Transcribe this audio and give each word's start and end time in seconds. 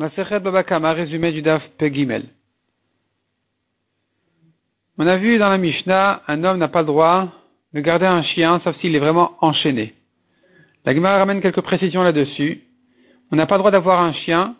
On 0.00 0.02
a 5.08 5.16
vu 5.16 5.38
dans 5.38 5.48
la 5.48 5.58
Mishnah, 5.58 6.22
un 6.28 6.44
homme 6.44 6.58
n'a 6.58 6.68
pas 6.68 6.82
le 6.82 6.86
droit 6.86 7.32
de 7.74 7.80
garder 7.80 8.06
un 8.06 8.22
chien, 8.22 8.60
sauf 8.62 8.76
s'il 8.76 8.94
est 8.94 9.00
vraiment 9.00 9.32
enchaîné. 9.40 9.94
La 10.84 10.94
Gemara 10.94 11.18
ramène 11.18 11.40
quelques 11.40 11.62
précisions 11.62 12.04
là-dessus. 12.04 12.62
On 13.32 13.36
n'a 13.36 13.46
pas 13.46 13.56
le 13.56 13.58
droit 13.58 13.72
d'avoir 13.72 14.00
un 14.00 14.12
chien, 14.12 14.54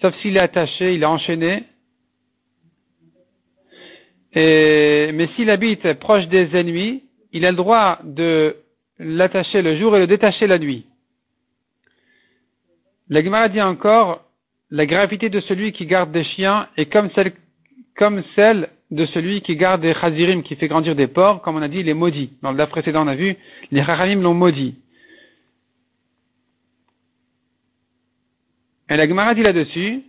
sauf 0.00 0.14
s'il 0.18 0.36
est 0.36 0.40
attaché, 0.40 0.94
il 0.94 1.02
est 1.02 1.06
enchaîné. 1.06 1.64
mais 4.36 5.28
s'il 5.34 5.50
habite 5.50 5.94
proche 5.94 6.28
des 6.28 6.54
ennemis, 6.54 7.02
il 7.32 7.44
a 7.44 7.50
le 7.50 7.56
droit 7.56 7.98
de 8.04 8.54
l'attacher 9.00 9.62
le 9.62 9.76
jour 9.78 9.96
et 9.96 9.98
le 9.98 10.06
détacher 10.06 10.46
la 10.46 10.60
nuit. 10.60 10.86
La 13.08 13.20
Gemara 13.20 13.48
dit 13.48 13.60
encore, 13.60 14.23
la 14.74 14.86
gravité 14.86 15.28
de 15.28 15.38
celui 15.38 15.70
qui 15.70 15.86
garde 15.86 16.10
des 16.10 16.24
chiens 16.24 16.66
est 16.76 16.86
comme 16.86 17.08
celle, 18.34 18.68
de 18.90 19.06
celui 19.06 19.40
qui 19.40 19.54
garde 19.54 19.82
des 19.82 19.94
chazirim, 19.94 20.42
qui 20.42 20.56
fait 20.56 20.66
grandir 20.66 20.96
des 20.96 21.06
porcs, 21.06 21.42
comme 21.42 21.54
on 21.54 21.62
a 21.62 21.68
dit, 21.68 21.78
il 21.78 21.88
est 21.88 21.94
maudit. 21.94 22.32
Dans 22.42 22.50
le 22.50 22.66
précédent, 22.66 23.04
on 23.04 23.06
a 23.06 23.14
vu, 23.14 23.36
les 23.70 23.80
haramim 23.80 24.20
l'ont 24.20 24.34
maudit. 24.34 24.74
Et 28.90 28.96
la 28.96 29.06
Gemara 29.06 29.34
dit 29.34 29.42
là-dessus, 29.42 30.02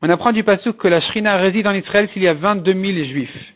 on 0.00 0.08
apprend 0.08 0.32
du 0.32 0.44
pasuk 0.44 0.78
que 0.78 0.88
la 0.88 1.02
Shrina 1.02 1.36
réside 1.36 1.66
en 1.66 1.74
Israël 1.74 2.08
s'il 2.14 2.22
y 2.22 2.28
a 2.28 2.32
22 2.32 2.72
000 2.72 3.08
juifs. 3.10 3.54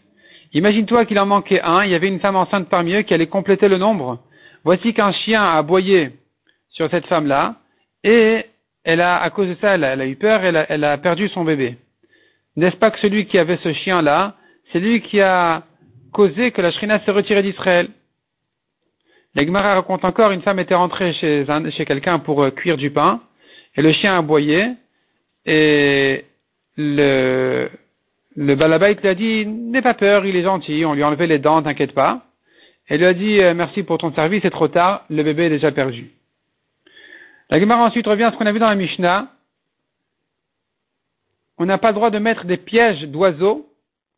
Imagine-toi 0.53 1.07
qu'il 1.07 1.19
en 1.19 1.27
manquait 1.27 1.63
un, 1.63 1.85
il 1.85 1.91
y 1.91 1.95
avait 1.95 2.09
une 2.09 2.21
femme 2.21 2.37
enceinte 2.37 2.69
parmi 2.69 2.93
eux 2.93 3.03
qui 3.03 3.15
allait 3.15 3.29
compléter 3.29 3.67
le 3.67 3.79
nombre. 3.79 4.23
Voici 4.65 4.93
qu'un 4.93 5.13
chien 5.13 5.43
a 5.43 5.57
aboyé 5.57 6.11
sur 6.69 6.91
cette 6.91 7.07
femme-là, 7.07 7.57
et 8.05 8.45
elle 8.85 9.01
a, 9.01 9.21
à 9.21 9.31
cause 9.31 9.49
de 9.49 9.57
ça, 9.61 9.75
elle 9.75 9.85
a, 9.85 10.07
eu 10.07 10.17
peur, 10.17 10.45
elle 10.45 10.57
a, 10.57 10.67
elle 10.71 10.85
a 10.85 10.97
perdu 10.99 11.29
son 11.29 11.45
bébé. 11.45 11.77
N'est-ce 12.57 12.77
pas 12.77 12.91
que 12.91 12.99
celui 12.99 13.27
qui 13.27 13.39
avait 13.39 13.59
ce 13.59 13.73
chien-là, 13.73 14.37
c'est 14.73 14.81
lui 14.81 15.01
qui 15.03 15.21
a 15.21 15.63
causé 16.13 16.51
que 16.51 16.63
la 16.63 16.71
Shrina 16.73 17.01
s'est 17.01 17.11
retirée 17.11 17.43
d'Israël? 17.43 17.89
La 19.35 19.45
Gemara 19.45 19.75
raconte 19.75 20.05
encore, 20.05 20.33
une 20.33 20.43
femme 20.43 20.59
était 20.59 20.75
rentrée 20.75 21.13
chez, 21.15 21.47
chez 21.77 21.85
quelqu'un 21.85 22.19
pour 22.19 22.43
euh, 22.43 22.51
cuire 22.51 22.77
du 22.77 22.91
pain, 22.91 23.21
et 23.77 23.83
le 23.83 23.93
chien 23.93 24.15
a 24.15 24.19
aboyé, 24.19 24.73
et 25.47 26.25
le, 26.77 27.69
le 28.35 28.55
balabait 28.57 28.95
lui 28.95 29.09
a 29.09 29.15
dit, 29.15 29.47
n'aie 29.47 29.83
pas 29.83 29.95
peur, 29.95 30.27
il 30.27 30.35
est 30.35 30.43
gentil, 30.43 30.85
on 30.85 30.95
lui 30.95 31.03
a 31.03 31.07
enlevé 31.07 31.27
les 31.27 31.39
dents, 31.39 31.63
t'inquiète 31.63 31.93
pas. 31.93 32.25
Elle 32.89 33.01
lui 33.01 33.07
a 33.07 33.15
dit, 33.15 33.41
euh, 33.41 33.55
merci 33.55 33.85
pour 33.85 33.99
ton 33.99 34.13
service, 34.13 34.43
c'est 34.43 34.51
trop 34.51 34.69
tard, 34.69 35.05
le 35.11 35.23
bébé 35.23 35.45
est 35.45 35.51
déjà 35.51 35.71
perdu. 35.71 36.11
La 37.51 37.59
Gemara 37.59 37.85
ensuite 37.85 38.07
revient 38.07 38.25
à 38.25 38.33
ce 38.33 38.37
qu'on 38.37 38.47
a 38.47 38.53
vu 38.53 38.61
dans 38.61 38.69
la 38.69 38.77
Mishnah. 38.77 39.29
On 41.59 41.67
n'a 41.67 41.79
pas 41.79 41.89
le 41.89 41.95
droit 41.95 42.11
de 42.11 42.19
mettre 42.19 42.45
des 42.45 42.57
pièges 42.57 43.03
d'oiseaux 43.03 43.69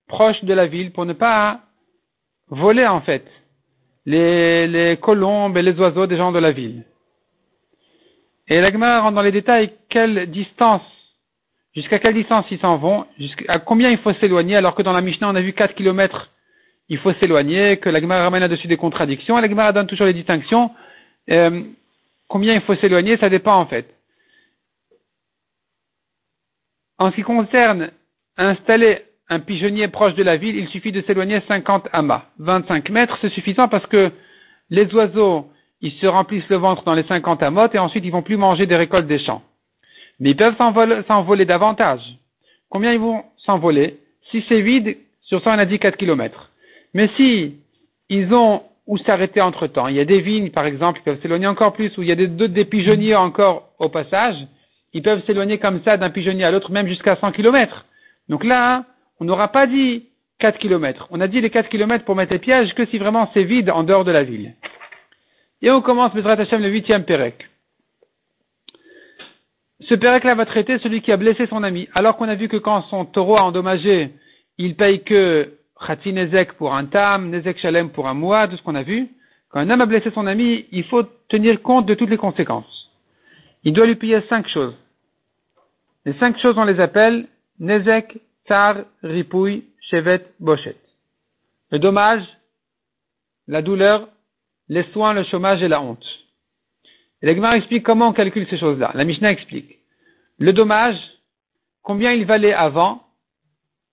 proches 0.06 0.44
de 0.44 0.52
la 0.52 0.66
ville 0.66 0.92
pour 0.92 1.06
ne 1.06 1.14
pas 1.14 1.60
voler 2.48 2.86
en 2.86 3.00
fait 3.00 3.24
les, 4.04 4.98
colombes 5.00 5.56
et 5.56 5.62
les 5.62 5.78
oiseaux 5.80 6.06
des 6.06 6.18
gens 6.18 6.30
de 6.30 6.38
la 6.38 6.52
ville. 6.52 6.84
Et 8.48 8.60
la 8.60 8.70
Gemara 8.70 9.00
rentre 9.00 9.14
dans 9.14 9.22
les 9.22 9.32
détails 9.32 9.72
quelle 9.88 10.30
distance, 10.30 10.82
jusqu'à 11.74 11.98
quelle 11.98 12.14
distance 12.14 12.44
ils 12.50 12.58
s'en 12.58 12.76
vont, 12.76 13.06
jusqu'à 13.18 13.60
combien 13.60 13.90
il 13.90 13.98
faut 13.98 14.12
s'éloigner, 14.14 14.56
alors 14.56 14.74
que 14.74 14.82
dans 14.82 14.92
la 14.92 15.00
Mishnah 15.00 15.30
on 15.30 15.34
a 15.34 15.40
vu 15.40 15.54
4 15.54 15.74
kilomètres, 15.74 16.30
il 16.90 16.98
faut 16.98 17.14
s'éloigner, 17.14 17.78
que 17.78 17.88
la 17.88 18.00
Gemara 18.00 18.24
ramène 18.24 18.40
là-dessus 18.40 18.68
des 18.68 18.76
contradictions, 18.76 19.38
et 19.38 19.40
la 19.40 19.48
Gemara 19.48 19.72
donne 19.72 19.86
toujours 19.86 20.06
les 20.06 20.12
distinctions. 20.12 20.70
Euh, 21.30 21.62
Combien 22.32 22.54
il 22.54 22.62
faut 22.62 22.74
s'éloigner, 22.76 23.18
ça 23.18 23.28
dépend 23.28 23.56
en 23.56 23.66
fait. 23.66 23.94
En 26.96 27.10
ce 27.10 27.16
qui 27.16 27.22
concerne 27.24 27.90
installer 28.38 29.02
un 29.28 29.38
pigeonnier 29.38 29.88
proche 29.88 30.14
de 30.14 30.22
la 30.22 30.38
ville, 30.38 30.56
il 30.56 30.66
suffit 30.68 30.92
de 30.92 31.02
s'éloigner 31.02 31.42
50 31.46 31.90
amas. 31.92 32.24
25 32.38 32.88
mètres, 32.88 33.18
c'est 33.20 33.28
suffisant 33.28 33.68
parce 33.68 33.84
que 33.84 34.10
les 34.70 34.86
oiseaux, 34.94 35.50
ils 35.82 35.92
se 35.92 36.06
remplissent 36.06 36.48
le 36.48 36.56
ventre 36.56 36.84
dans 36.84 36.94
les 36.94 37.02
50 37.02 37.42
amotes 37.42 37.74
et 37.74 37.78
ensuite 37.78 38.02
ils 38.02 38.10
vont 38.10 38.22
plus 38.22 38.38
manger 38.38 38.64
des 38.64 38.76
récoltes 38.76 39.06
des 39.06 39.18
champs. 39.18 39.42
Mais 40.18 40.30
ils 40.30 40.36
peuvent 40.36 40.56
s'envoler 40.56 41.44
davantage. 41.44 42.00
Combien 42.70 42.94
ils 42.94 42.98
vont 42.98 43.26
s'envoler? 43.44 43.98
Si 44.30 44.42
c'est 44.48 44.62
vide, 44.62 44.96
sur 45.20 45.42
ça 45.42 45.50
on 45.50 45.58
a 45.58 45.66
dit 45.66 45.78
4 45.78 45.98
km. 45.98 46.50
Mais 46.94 47.10
si 47.14 47.56
ils 48.08 48.32
ont 48.32 48.62
ou 48.86 48.98
s'arrêter 48.98 49.40
entre 49.40 49.66
temps. 49.66 49.88
Il 49.88 49.96
y 49.96 50.00
a 50.00 50.04
des 50.04 50.20
vignes, 50.20 50.50
par 50.50 50.66
exemple, 50.66 50.98
qui 50.98 51.04
peuvent 51.04 51.20
s'éloigner 51.20 51.46
encore 51.46 51.72
plus, 51.72 51.96
ou 51.98 52.02
il 52.02 52.08
y 52.08 52.12
a 52.12 52.16
des, 52.16 52.64
pigeonniers 52.64 53.14
encore 53.14 53.70
au 53.78 53.88
passage, 53.88 54.36
ils 54.92 55.02
peuvent 55.02 55.24
s'éloigner 55.24 55.58
comme 55.58 55.82
ça 55.84 55.96
d'un 55.96 56.10
pigeonnier 56.10 56.44
à 56.44 56.50
l'autre, 56.50 56.70
même 56.72 56.88
jusqu'à 56.88 57.16
100 57.16 57.32
km. 57.32 57.86
Donc 58.28 58.44
là, 58.44 58.84
on 59.20 59.24
n'aura 59.24 59.48
pas 59.48 59.66
dit 59.66 60.06
4 60.40 60.58
km. 60.58 61.06
On 61.10 61.20
a 61.20 61.28
dit 61.28 61.40
les 61.40 61.50
4 61.50 61.68
km 61.68 62.04
pour 62.04 62.16
mettre 62.16 62.32
les 62.32 62.38
pièges 62.38 62.74
que 62.74 62.84
si 62.86 62.98
vraiment 62.98 63.30
c'est 63.32 63.44
vide 63.44 63.70
en 63.70 63.84
dehors 63.84 64.04
de 64.04 64.12
la 64.12 64.24
ville. 64.24 64.54
Et 65.62 65.70
on 65.70 65.80
commence, 65.80 66.12
Bezrat 66.12 66.32
Hashem, 66.32 66.60
le 66.60 66.68
huitième 66.68 67.04
Pérec. 67.04 67.48
Ce 69.88 69.94
Pérec-là 69.94 70.34
va 70.34 70.46
traiter 70.46 70.78
celui 70.78 71.00
qui 71.02 71.12
a 71.12 71.16
blessé 71.16 71.46
son 71.46 71.62
ami, 71.62 71.88
alors 71.94 72.16
qu'on 72.16 72.28
a 72.28 72.34
vu 72.34 72.48
que 72.48 72.56
quand 72.56 72.82
son 72.82 73.04
taureau 73.04 73.36
a 73.36 73.42
endommagé, 73.42 74.10
il 74.58 74.76
paye 74.76 75.02
que 75.02 75.54
Khati 75.86 76.12
Nezek 76.12 76.54
pour 76.54 76.74
un 76.74 76.86
Tam, 76.86 77.30
Nezek 77.30 77.58
Shalem 77.58 77.90
pour 77.90 78.08
un 78.08 78.14
Moua, 78.14 78.48
tout 78.48 78.56
ce 78.56 78.62
qu'on 78.62 78.74
a 78.74 78.82
vu. 78.82 79.08
Quand 79.50 79.60
un 79.60 79.70
homme 79.70 79.80
a 79.80 79.86
blessé 79.86 80.10
son 80.12 80.26
ami, 80.26 80.66
il 80.72 80.84
faut 80.84 81.02
tenir 81.28 81.60
compte 81.62 81.86
de 81.86 81.94
toutes 81.94 82.10
les 82.10 82.16
conséquences. 82.16 82.90
Il 83.64 83.72
doit 83.72 83.86
lui 83.86 83.96
payer 83.96 84.20
cinq 84.28 84.48
choses. 84.48 84.74
Les 86.04 86.14
cinq 86.14 86.38
choses, 86.40 86.56
on 86.56 86.64
les 86.64 86.80
appelle 86.80 87.28
Nezek, 87.60 88.18
Tsar, 88.46 88.76
Ripouille, 89.02 89.64
Shevet, 89.90 90.26
Bochet. 90.40 90.76
Le 91.70 91.78
dommage, 91.78 92.24
la 93.46 93.62
douleur, 93.62 94.08
les 94.68 94.84
soins, 94.92 95.12
le 95.12 95.24
chômage 95.24 95.62
et 95.62 95.68
la 95.68 95.80
honte. 95.80 96.04
Et 97.20 97.26
l'Egmar 97.26 97.54
explique 97.54 97.84
comment 97.84 98.08
on 98.08 98.12
calcule 98.12 98.48
ces 98.48 98.58
choses-là. 98.58 98.90
La 98.94 99.04
Mishnah 99.04 99.30
explique. 99.30 99.78
Le 100.38 100.52
dommage, 100.52 100.98
combien 101.82 102.12
il 102.12 102.26
valait 102.26 102.52
avant 102.52 103.06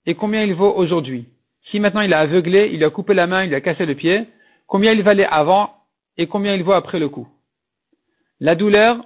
et 0.06 0.16
combien 0.16 0.44
il 0.44 0.56
vaut 0.56 0.74
aujourd'hui. 0.76 1.28
Si 1.70 1.80
maintenant 1.80 2.02
il 2.02 2.14
a 2.14 2.20
aveuglé, 2.20 2.70
il 2.74 2.84
a 2.84 2.90
coupé 2.90 3.14
la 3.14 3.28
main, 3.28 3.44
il 3.44 3.54
a 3.54 3.62
cassé 3.62 3.86
le 3.86 3.96
pied, 3.96 4.28
combien 4.68 4.92
il 4.94 5.04
valait 5.04 5.26
avant 5.26 5.76
et 6.18 6.28
combien 6.28 6.56
il 6.56 6.64
vaut 6.64 6.74
après 6.74 7.00
le 7.00 7.10
coup? 7.10 7.28
La 8.40 8.56
douleur, 8.56 9.06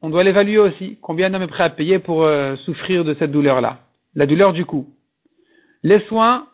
on 0.00 0.10
doit 0.10 0.24
l'évaluer 0.24 0.58
aussi. 0.58 0.98
Combien 1.00 1.30
un 1.30 1.34
homme 1.34 1.42
est 1.42 1.48
prêt 1.48 1.64
à 1.64 1.70
payer 1.70 1.98
pour 1.98 2.24
euh, 2.24 2.56
souffrir 2.56 3.04
de 3.04 3.14
cette 3.14 3.32
douleur-là? 3.32 3.80
La 4.14 4.26
douleur 4.26 4.52
du 4.52 4.64
coup. 4.64 4.86
Les 5.82 6.00
soins, 6.06 6.46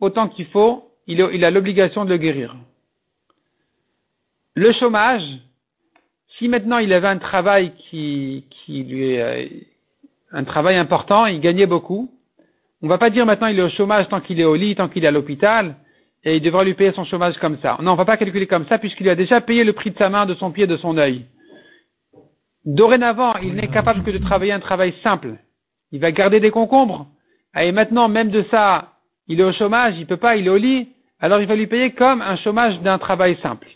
autant 0.00 0.28
qu'il 0.28 0.46
faut, 0.46 0.90
il, 1.06 1.44
a 1.44 1.50
l'obligation 1.50 2.04
de 2.04 2.10
le 2.10 2.16
guérir. 2.16 2.56
Le 4.54 4.72
chômage, 4.72 5.24
si 6.38 6.48
maintenant 6.48 6.78
il 6.78 6.92
avait 6.92 7.08
un 7.08 7.18
travail 7.18 7.72
qui, 7.76 8.46
qui 8.50 8.84
lui 8.84 9.14
est 9.14 9.20
euh, 9.20 9.48
un 10.30 10.44
travail 10.44 10.76
important, 10.76 11.26
il 11.26 11.40
gagnait 11.40 11.66
beaucoup, 11.66 12.13
on 12.82 12.88
va 12.88 12.98
pas 12.98 13.10
dire 13.10 13.26
maintenant 13.26 13.46
il 13.46 13.58
est 13.58 13.62
au 13.62 13.70
chômage 13.70 14.08
tant 14.08 14.20
qu'il 14.20 14.40
est 14.40 14.44
au 14.44 14.54
lit, 14.54 14.74
tant 14.74 14.88
qu'il 14.88 15.04
est 15.04 15.08
à 15.08 15.10
l'hôpital, 15.10 15.76
et 16.24 16.36
il 16.36 16.42
devra 16.42 16.64
lui 16.64 16.74
payer 16.74 16.92
son 16.92 17.04
chômage 17.04 17.36
comme 17.38 17.58
ça. 17.60 17.76
Non, 17.80 17.92
on 17.92 17.96
va 17.96 18.04
pas 18.04 18.16
calculer 18.16 18.46
comme 18.46 18.66
ça 18.66 18.78
puisqu'il 18.78 19.08
a 19.08 19.14
déjà 19.14 19.40
payé 19.40 19.64
le 19.64 19.72
prix 19.72 19.90
de 19.90 19.98
sa 19.98 20.08
main, 20.08 20.26
de 20.26 20.34
son 20.34 20.50
pied, 20.50 20.66
de 20.66 20.76
son 20.76 20.96
œil. 20.96 21.26
Dorénavant, 22.64 23.36
il 23.42 23.54
n'est 23.54 23.68
capable 23.68 24.02
que 24.04 24.10
de 24.10 24.18
travailler 24.18 24.52
un 24.52 24.60
travail 24.60 24.94
simple. 25.02 25.36
Il 25.92 26.00
va 26.00 26.12
garder 26.12 26.40
des 26.40 26.50
concombres. 26.50 27.06
Et 27.58 27.72
maintenant, 27.72 28.08
même 28.08 28.30
de 28.30 28.42
ça, 28.50 28.94
il 29.28 29.38
est 29.40 29.44
au 29.44 29.52
chômage, 29.52 29.94
il 29.96 30.00
ne 30.00 30.06
peut 30.06 30.16
pas, 30.16 30.36
il 30.36 30.46
est 30.46 30.50
au 30.50 30.56
lit. 30.56 30.88
Alors 31.20 31.40
il 31.40 31.46
va 31.46 31.56
lui 31.56 31.66
payer 31.66 31.92
comme 31.92 32.22
un 32.22 32.36
chômage 32.36 32.80
d'un 32.80 32.98
travail 32.98 33.38
simple. 33.42 33.68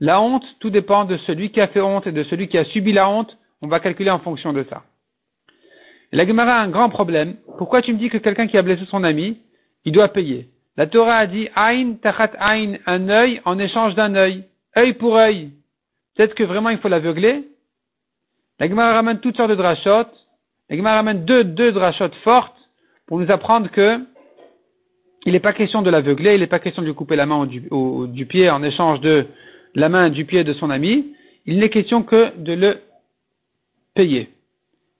La 0.00 0.20
honte, 0.20 0.44
tout 0.60 0.70
dépend 0.70 1.04
de 1.04 1.16
celui 1.18 1.50
qui 1.50 1.60
a 1.60 1.68
fait 1.68 1.80
honte 1.80 2.06
et 2.06 2.12
de 2.12 2.22
celui 2.24 2.48
qui 2.48 2.56
a 2.56 2.64
subi 2.64 2.92
la 2.92 3.08
honte. 3.08 3.36
On 3.62 3.66
va 3.66 3.80
calculer 3.80 4.10
en 4.10 4.20
fonction 4.20 4.52
de 4.52 4.64
ça. 4.70 4.84
La 6.12 6.26
Gemara 6.26 6.60
a 6.60 6.62
un 6.62 6.68
grand 6.68 6.88
problème. 6.88 7.36
Pourquoi 7.58 7.82
tu 7.82 7.92
me 7.92 7.98
dis 7.98 8.08
que 8.08 8.18
quelqu'un 8.18 8.46
qui 8.46 8.56
a 8.56 8.62
blessé 8.62 8.84
son 8.86 9.04
ami, 9.04 9.38
il 9.84 9.92
doit 9.92 10.08
payer? 10.08 10.48
La 10.76 10.86
Torah 10.86 11.16
a 11.16 11.26
dit 11.26 11.48
Ain 11.56 11.94
tachat 12.00 12.30
Ain, 12.40 12.76
un 12.86 13.08
œil 13.08 13.42
en 13.44 13.58
échange 13.58 13.94
d'un 13.94 14.14
œil. 14.14 14.44
œil 14.76 14.94
pour 14.94 15.16
œil. 15.16 15.50
Peut-être 16.16 16.34
que 16.34 16.44
vraiment 16.44 16.70
il 16.70 16.78
faut 16.78 16.88
l'aveugler 16.88 17.44
La 18.58 18.68
Gemara 18.68 18.94
ramène 18.94 19.20
toutes 19.20 19.36
sortes 19.36 19.50
de 19.50 19.54
drachotes. 19.54 20.14
La 20.70 20.76
Gemara 20.76 20.96
ramène 20.96 21.24
deux, 21.24 21.44
deux 21.44 21.72
drachotes 21.72 22.14
fortes 22.24 22.56
pour 23.06 23.18
nous 23.18 23.30
apprendre 23.30 23.70
que 23.70 24.00
il 25.26 25.32
n'est 25.32 25.40
pas 25.40 25.52
question 25.52 25.82
de 25.82 25.90
l'aveugler, 25.90 26.34
il 26.34 26.40
n'est 26.40 26.46
pas 26.46 26.60
question 26.60 26.80
de 26.80 26.86
lui 26.86 26.94
couper 26.94 27.16
la 27.16 27.26
main 27.26 27.44
du, 27.44 27.68
du 28.08 28.26
pied 28.26 28.48
en 28.48 28.62
échange 28.62 29.00
de 29.00 29.26
la 29.74 29.88
main 29.88 30.10
du 30.10 30.24
pied 30.24 30.44
de 30.44 30.54
son 30.54 30.70
ami. 30.70 31.12
Il 31.44 31.58
n'est 31.58 31.70
question 31.70 32.02
que 32.02 32.36
de 32.38 32.52
le 32.52 32.78
payer. 33.94 34.30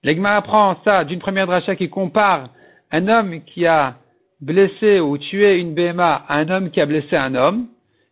L'Egma 0.05 0.37
apprend 0.37 0.77
ça 0.85 1.05
d'une 1.05 1.19
première 1.19 1.47
dracha 1.47 1.75
qui 1.77 1.89
compare 1.89 2.51
un 2.91 3.09
homme 3.09 3.43
qui 3.45 3.67
a 3.67 3.97
blessé 4.41 5.01
ou 5.01 5.19
tué 5.19 5.59
une 5.59 5.75
BMA 5.75 6.25
à 6.29 6.39
un 6.39 6.49
homme 6.49 6.71
qui 6.71 6.81
a 6.81 6.87
blessé 6.87 7.17
un 7.17 7.35
homme. 7.35 7.67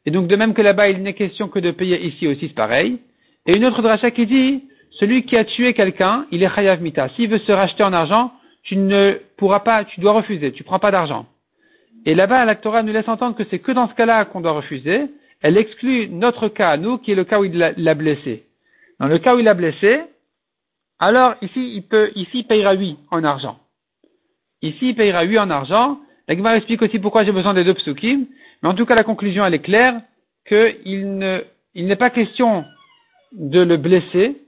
Et 0.05 0.11
donc, 0.11 0.27
de 0.27 0.37
même 0.37 0.55
que 0.55 0.63
là-bas, 0.63 0.89
il 0.89 1.03
n'est 1.03 1.15
question 1.15 1.49
que 1.49 1.59
de 1.59 1.71
payer 1.71 2.05
ici 2.05 2.27
aussi, 2.27 2.49
c'est 2.49 2.55
pareil. 2.55 2.99
Et 3.47 3.57
une 3.57 3.65
autre 3.65 3.83
dracha 3.83 4.11
qui 4.11 4.27
dit, 4.27 4.65
celui 4.99 5.25
qui 5.25 5.37
a 5.37 5.45
tué 5.45 5.75
quelqu'un, 5.75 6.27
il 6.31 6.43
est 6.43 6.55
chayav 6.55 6.81
mita. 6.83 7.09
S'il 7.11 7.29
veut 7.29 7.39
se 7.39 7.53
racheter 7.53 7.85
en 7.85 7.93
argent, 7.93 8.33
tu 8.63 8.77
ne 8.77 9.19
pourras 9.37 9.61
pas, 9.61 9.85
tu 9.85 10.01
dois 10.01 10.13
refuser, 10.13 10.53
tu 10.53 10.65
prends 10.65 10.79
pas 10.81 10.91
d'argent. 10.91 11.27
Et 12.05 12.15
là-bas, 12.15 12.45
la 12.45 12.55
Torah 12.55 12.83
nous 12.83 12.93
laisse 12.93 13.09
entendre 13.09 13.37
que 13.37 13.45
c'est 13.51 13.59
que 13.59 13.73
dans 13.73 13.89
ce 13.89 13.95
cas-là 13.95 14.25
qu'on 14.25 14.41
doit 14.41 14.53
refuser. 14.53 15.07
Elle 15.43 15.59
exclut 15.59 16.09
notre 16.09 16.49
cas 16.49 16.77
nous, 16.77 16.99
qui 16.99 17.13
est 17.13 17.15
le 17.15 17.25
cas 17.25 17.39
où 17.39 17.45
il 17.45 17.59
l'a 17.59 17.95
blessé. 17.95 18.45
Dans 18.99 19.07
le 19.07 19.19
cas 19.19 19.35
où 19.35 19.39
il 19.39 19.45
l'a 19.45 19.55
blessé, 19.55 20.01
alors 20.99 21.35
ici, 21.43 21.75
il 21.75 21.83
peut, 21.83 22.11
ici, 22.15 22.39
il 22.39 22.47
payera 22.47 22.73
8 22.73 22.99
en 23.11 23.25
argent. 23.25 23.59
Ici, 24.63 24.89
il 24.89 24.95
payera 24.95 25.23
8 25.23 25.39
en 25.39 25.51
argent. 25.51 25.99
La 26.29 26.37
Gemara 26.37 26.57
explique 26.57 26.83
aussi 26.83 26.99
pourquoi 26.99 27.25
j'ai 27.25 27.33
besoin 27.33 27.55
des 27.55 27.65
deux 27.65 27.75
psukim. 27.75 28.27
Mais 28.63 28.69
en 28.69 28.75
tout 28.75 28.87
cas, 28.87 28.95
la 28.95 29.05
conclusion, 29.05 29.45
elle 29.45 29.55
est 29.55 29.61
claire, 29.61 30.01
qu'il 30.47 31.19
ne, 31.19 31.43
il 31.75 31.87
n'est 31.87 31.97
pas 31.97 32.11
question 32.11 32.65
de 33.33 33.61
le 33.61 33.77
blesser, 33.77 34.41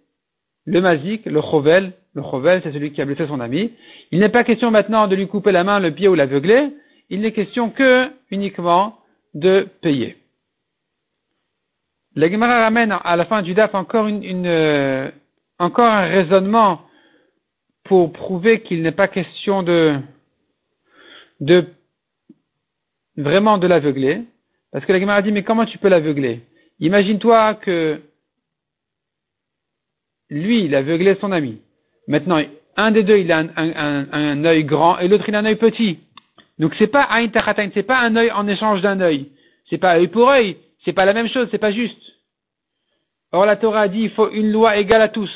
le 0.64 0.80
mazik, 0.80 1.26
le 1.26 1.40
chovel, 1.42 1.92
le 2.14 2.22
chovel, 2.22 2.60
c'est 2.62 2.72
celui 2.72 2.92
qui 2.92 3.02
a 3.02 3.04
blessé 3.04 3.26
son 3.26 3.40
ami. 3.40 3.72
Il 4.10 4.20
n'est 4.20 4.28
pas 4.28 4.44
question 4.44 4.70
maintenant 4.70 5.06
de 5.06 5.16
lui 5.16 5.28
couper 5.28 5.52
la 5.52 5.64
main, 5.64 5.80
le 5.80 5.90
pied 5.90 6.08
ou 6.08 6.14
l'aveugler. 6.14 6.70
Il 7.10 7.20
n'est 7.20 7.32
question 7.32 7.70
que, 7.70 8.10
uniquement, 8.30 8.98
de 9.34 9.68
payer. 9.82 10.16
La 12.16 12.30
Gemara 12.30 12.60
ramène 12.60 12.96
à 13.04 13.16
la 13.16 13.26
fin 13.26 13.42
du 13.42 13.54
DAF 13.54 13.74
encore 13.74 14.08
une, 14.08 14.46
euh, 14.46 15.10
encore 15.58 15.90
un 15.90 16.06
raisonnement 16.06 16.82
pour 17.84 18.12
prouver 18.12 18.60
qu'il 18.62 18.82
n'est 18.82 18.92
pas 18.92 19.08
question 19.08 19.62
de, 19.62 19.96
vraiment 23.16 23.58
de 23.58 23.66
l'aveugler. 23.66 24.22
Parce 24.70 24.84
que 24.84 24.92
la 24.92 25.00
Gemara 25.00 25.22
dit, 25.22 25.32
mais 25.32 25.42
comment 25.42 25.64
tu 25.64 25.78
peux 25.78 25.88
l'aveugler? 25.88 26.42
Imagine-toi 26.80 27.54
que 27.54 28.00
lui, 30.30 30.64
il 30.64 30.74
a 30.74 30.78
aveuglé 30.78 31.16
son 31.20 31.32
ami. 31.32 31.60
Maintenant, 32.06 32.40
un 32.76 32.90
des 32.90 33.02
deux, 33.02 33.18
il 33.18 33.32
a 33.32 33.38
un, 33.56 34.44
œil 34.44 34.64
grand 34.64 34.98
et 34.98 35.08
l'autre, 35.08 35.24
il 35.26 35.34
a 35.34 35.38
un 35.38 35.46
œil 35.46 35.56
petit. 35.56 35.98
Donc, 36.58 36.74
c'est 36.78 36.88
pas 36.88 37.08
un 37.10 37.26
c'est 37.72 37.82
pas 37.82 37.98
un 38.00 38.14
œil 38.16 38.30
en 38.30 38.46
échange 38.46 38.82
d'un 38.82 39.00
œil. 39.00 39.30
C'est 39.70 39.78
pas 39.78 39.96
œil 39.96 40.08
pour 40.08 40.28
œil. 40.28 40.58
C'est 40.84 40.92
pas 40.92 41.06
la 41.06 41.14
même 41.14 41.28
chose, 41.28 41.48
c'est 41.50 41.58
pas 41.58 41.72
juste. 41.72 42.00
Or, 43.32 43.46
la 43.46 43.56
Torah 43.56 43.82
a 43.82 43.88
dit, 43.88 44.02
il 44.02 44.10
faut 44.10 44.30
une 44.30 44.52
loi 44.52 44.76
égale 44.76 45.02
à 45.02 45.08
tous. 45.08 45.30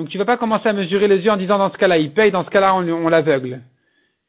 Donc, 0.00 0.08
tu 0.08 0.16
vas 0.16 0.24
pas 0.24 0.38
commencer 0.38 0.66
à 0.66 0.72
mesurer 0.72 1.08
les 1.08 1.18
yeux 1.18 1.30
en 1.30 1.36
disant, 1.36 1.58
dans 1.58 1.70
ce 1.70 1.76
cas-là, 1.76 1.98
il 1.98 2.10
paye, 2.14 2.30
dans 2.30 2.42
ce 2.42 2.48
cas-là, 2.48 2.74
on, 2.74 3.08
l'aveugle. 3.10 3.60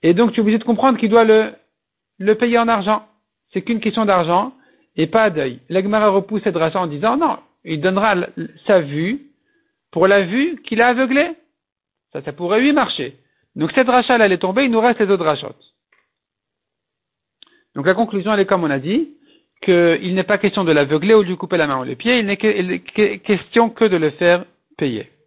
Et 0.03 0.13
donc, 0.13 0.33
tu 0.33 0.39
es 0.39 0.41
obligé 0.41 0.57
de 0.57 0.65
comprendre 0.65 0.99
qu'il 0.99 1.09
doit 1.09 1.23
le, 1.23 2.33
payer 2.35 2.59
en 2.59 2.67
argent. 2.67 3.07
C'est 3.53 3.61
qu'une 3.61 3.79
question 3.79 4.03
d'argent 4.03 4.51
et 4.97 5.07
pas 5.07 5.29
d'œil. 5.29 5.61
L'Agmara 5.69 6.09
repousse 6.09 6.41
cette 6.43 6.57
rachat 6.57 6.81
en 6.81 6.87
disant, 6.87 7.15
non, 7.15 7.37
il 7.63 7.79
donnera 7.79 8.17
sa 8.67 8.81
vue 8.81 9.27
pour 9.91 10.07
la 10.07 10.23
vue 10.23 10.61
qu'il 10.61 10.81
a 10.81 10.89
aveuglée. 10.89 11.37
Ça, 12.11 12.21
pourrait 12.33 12.59
lui 12.59 12.73
marcher. 12.73 13.15
Donc 13.55 13.71
cette 13.73 13.87
rachat, 13.87 14.17
elle 14.17 14.33
est 14.33 14.39
tombée, 14.39 14.65
il 14.65 14.71
nous 14.71 14.81
reste 14.81 14.99
les 14.99 15.09
autres 15.09 15.23
rachats. 15.23 15.55
Donc 17.75 17.85
la 17.85 17.93
conclusion, 17.93 18.33
elle 18.33 18.41
est 18.41 18.45
comme 18.45 18.65
on 18.65 18.69
a 18.69 18.79
dit, 18.79 19.11
qu'il 19.61 20.15
n'est 20.15 20.23
pas 20.23 20.37
question 20.37 20.65
de 20.65 20.73
l'aveugler 20.73 21.13
ou 21.13 21.23
de 21.23 21.29
lui 21.29 21.37
couper 21.37 21.55
la 21.55 21.67
main 21.67 21.79
ou 21.79 21.85
les 21.85 21.95
pieds, 21.95 22.19
il 22.19 22.25
n'est 22.25 23.19
question 23.19 23.69
que 23.69 23.85
de 23.85 23.95
le 23.95 24.09
faire 24.09 24.43
payer. 24.77 25.11